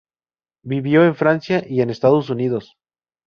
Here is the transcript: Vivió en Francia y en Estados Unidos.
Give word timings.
Vivió 0.63 1.05
en 1.05 1.13
Francia 1.15 1.63
y 1.69 1.81
en 1.81 1.91
Estados 1.91 2.31
Unidos. 2.31 2.75